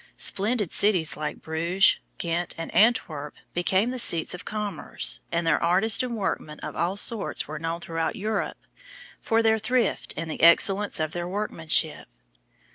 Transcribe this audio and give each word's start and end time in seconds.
Splendid 0.17 0.71
cities 0.71 1.15
like 1.15 1.43
Bruges, 1.43 1.99
Ghent 2.17 2.55
and 2.57 2.73
Antwerp 2.73 3.35
became 3.53 3.91
the 3.91 3.99
seats 3.99 4.33
of 4.33 4.45
commerce 4.45 5.19
and 5.31 5.45
their 5.45 5.61
artists 5.61 6.01
and 6.01 6.17
workmen 6.17 6.59
of 6.61 6.75
all 6.75 6.97
sorts 6.97 7.47
were 7.47 7.59
known 7.59 7.81
throughout 7.81 8.15
Europe 8.15 8.57
for 9.21 9.43
their 9.43 9.59
thrift 9.59 10.15
and 10.17 10.27
the 10.31 10.41
excellence 10.41 10.99
of 10.99 11.11
their 11.11 11.27
workmanship. 11.27 12.07